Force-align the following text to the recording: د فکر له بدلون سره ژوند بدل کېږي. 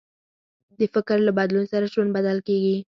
د 0.79 0.81
فکر 0.93 1.17
له 1.27 1.31
بدلون 1.37 1.65
سره 1.71 1.91
ژوند 1.93 2.09
بدل 2.17 2.37
کېږي. 2.47 2.75